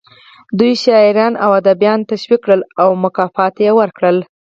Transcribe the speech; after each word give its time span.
دوی 0.57 0.73
شاعران 0.83 1.33
او 1.43 1.51
ادیبان 1.59 1.99
تشویق 2.11 2.39
کړل 2.45 2.61
او 2.81 2.89
مکافات 3.03 3.55
یې 3.65 3.71
ورکړل 3.79 4.17